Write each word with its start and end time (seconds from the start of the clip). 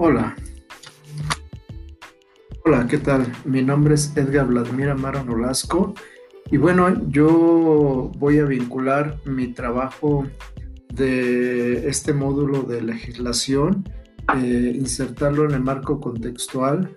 Hola. 0.00 0.36
Hola, 2.64 2.86
¿qué 2.86 2.98
tal? 2.98 3.26
Mi 3.44 3.62
nombre 3.62 3.96
es 3.96 4.16
Edgar 4.16 4.46
Vladimir 4.46 4.90
Amaro 4.90 5.24
Nolasco 5.24 5.92
y 6.52 6.56
bueno, 6.56 7.10
yo 7.10 8.12
voy 8.16 8.38
a 8.38 8.44
vincular 8.44 9.18
mi 9.24 9.48
trabajo 9.48 10.24
de 10.94 11.88
este 11.88 12.12
módulo 12.12 12.62
de 12.62 12.80
legislación, 12.80 13.88
eh, 14.36 14.72
insertarlo 14.72 15.46
en 15.46 15.54
el 15.56 15.62
marco 15.62 15.98
contextual, 15.98 16.94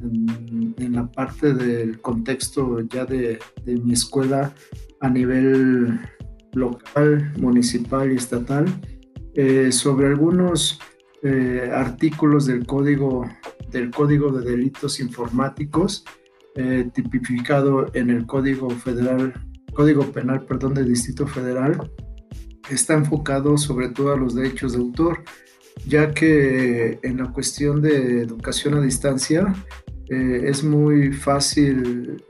en, 0.00 0.92
la 0.92 1.10
parte 1.10 1.52
del 1.52 2.00
contexto 2.00 2.78
ya 2.82 3.06
de, 3.06 3.40
mi 3.64 3.94
escuela 3.94 4.54
a 5.00 5.10
nivel 5.10 5.98
local, 6.52 7.32
municipal 7.40 8.12
y 8.12 8.14
estatal, 8.14 8.66
eh, 9.34 9.72
sobre 9.72 10.06
algunos 10.06 10.78
eh, 11.26 11.70
artículos 11.72 12.46
del 12.46 12.66
código, 12.66 13.28
del 13.70 13.90
código 13.90 14.30
de 14.30 14.50
delitos 14.50 15.00
informáticos 15.00 16.04
eh, 16.54 16.88
tipificado 16.94 17.86
en 17.94 18.10
el 18.10 18.26
Código 18.26 18.70
Federal, 18.70 19.34
Código 19.74 20.10
Penal, 20.12 20.44
perdón, 20.46 20.74
del 20.74 20.88
Distrito 20.88 21.26
Federal, 21.26 21.90
está 22.70 22.94
enfocado 22.94 23.58
sobre 23.58 23.88
todo 23.88 24.12
a 24.12 24.16
los 24.16 24.34
derechos 24.34 24.72
de 24.72 24.78
autor, 24.78 25.22
ya 25.86 26.12
que 26.12 26.98
en 27.02 27.18
la 27.18 27.32
cuestión 27.32 27.82
de 27.82 28.22
educación 28.22 28.74
a 28.74 28.80
distancia 28.80 29.52
eh, 30.08 30.42
es 30.44 30.64
muy 30.64 31.12
fácil 31.12 32.22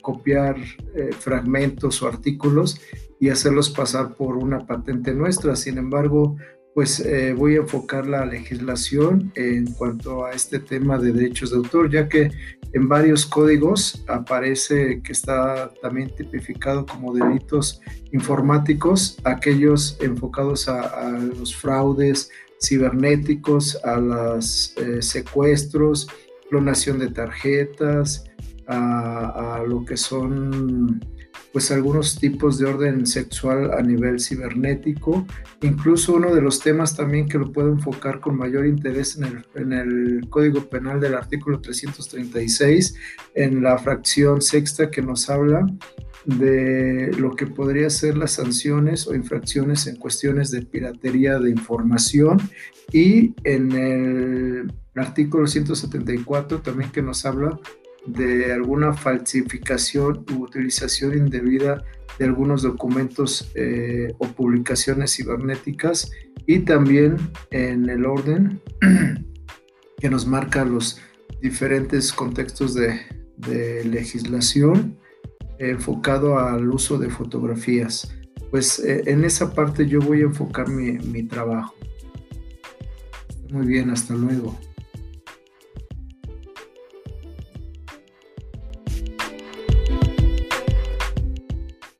copiar 0.00 0.56
eh, 0.94 1.10
fragmentos 1.12 2.02
o 2.02 2.08
artículos 2.08 2.80
y 3.18 3.28
hacerlos 3.28 3.70
pasar 3.70 4.14
por 4.14 4.36
una 4.36 4.66
patente 4.66 5.14
nuestra. 5.14 5.56
Sin 5.56 5.78
embargo, 5.78 6.36
pues 6.80 6.98
eh, 7.00 7.34
voy 7.34 7.56
a 7.56 7.58
enfocar 7.58 8.06
la 8.06 8.24
legislación 8.24 9.30
en 9.34 9.70
cuanto 9.74 10.24
a 10.24 10.30
este 10.30 10.58
tema 10.58 10.96
de 10.96 11.12
derechos 11.12 11.50
de 11.50 11.58
autor, 11.58 11.90
ya 11.90 12.08
que 12.08 12.30
en 12.72 12.88
varios 12.88 13.26
códigos 13.26 14.02
aparece 14.08 15.02
que 15.02 15.12
está 15.12 15.70
también 15.82 16.08
tipificado 16.16 16.86
como 16.86 17.12
delitos 17.12 17.82
informáticos, 18.12 19.18
aquellos 19.24 19.98
enfocados 20.00 20.70
a, 20.70 21.18
los 21.18 21.54
fraudes 21.54 22.30
cibernéticos, 22.64 23.78
a 23.84 23.98
los 24.00 24.74
eh, 24.78 25.02
secuestros, 25.02 26.08
clonación 26.48 26.98
de 26.98 27.08
tarjetas, 27.08 28.24
a 28.66 29.62
lo 29.68 29.84
que 29.84 29.98
son 29.98 30.98
pues 31.52 31.70
algunos 31.70 32.18
tipos 32.18 32.58
de 32.58 32.66
orden 32.66 33.06
sexual 33.06 33.72
a 33.72 33.82
nivel 33.82 34.20
cibernético. 34.20 35.26
Incluso 35.62 36.14
uno 36.14 36.34
de 36.34 36.40
los 36.40 36.60
temas 36.60 36.96
también 36.96 37.28
que 37.28 37.38
lo 37.38 37.52
puedo 37.52 37.68
enfocar 37.68 38.20
con 38.20 38.36
mayor 38.36 38.66
interés 38.66 39.16
en 39.16 39.24
el, 39.24 39.46
en 39.54 39.72
el 39.72 40.28
Código 40.28 40.68
Penal 40.68 41.00
del 41.00 41.14
artículo 41.14 41.60
336, 41.60 42.94
en 43.34 43.62
la 43.62 43.78
fracción 43.78 44.40
sexta 44.40 44.90
que 44.90 45.02
nos 45.02 45.28
habla 45.28 45.66
de 46.24 47.10
lo 47.18 47.34
que 47.34 47.46
podría 47.46 47.88
ser 47.90 48.16
las 48.16 48.32
sanciones 48.32 49.06
o 49.06 49.14
infracciones 49.14 49.86
en 49.86 49.96
cuestiones 49.96 50.50
de 50.50 50.62
piratería 50.62 51.38
de 51.38 51.50
información 51.50 52.38
y 52.92 53.34
en 53.44 53.72
el 53.72 54.72
artículo 54.94 55.46
174 55.46 56.60
también 56.60 56.90
que 56.90 57.02
nos 57.02 57.24
habla 57.24 57.58
de 58.06 58.52
alguna 58.52 58.92
falsificación 58.92 60.24
u 60.32 60.44
utilización 60.44 61.16
indebida 61.16 61.84
de 62.18 62.24
algunos 62.24 62.62
documentos 62.62 63.50
eh, 63.54 64.12
o 64.18 64.26
publicaciones 64.28 65.14
cibernéticas 65.16 66.10
y 66.46 66.60
también 66.60 67.16
en 67.50 67.88
el 67.88 68.04
orden 68.04 68.60
que 69.98 70.10
nos 70.10 70.26
marca 70.26 70.64
los 70.64 71.00
diferentes 71.40 72.12
contextos 72.12 72.74
de, 72.74 73.00
legislación 73.84 74.98
enfocado 75.58 76.38
al 76.38 76.68
uso 76.68 76.98
de 76.98 77.08
fotografías. 77.08 78.14
Pues 78.50 78.78
eh, 78.80 79.02
en 79.06 79.24
esa 79.24 79.54
parte 79.54 79.86
yo 79.86 80.00
voy 80.00 80.20
a 80.20 80.24
enfocar 80.24 80.68
mi 80.68 81.22
trabajo. 81.22 81.74
Muy 83.50 83.66
bien, 83.66 83.88
hasta 83.88 84.14
luego. 84.14 84.58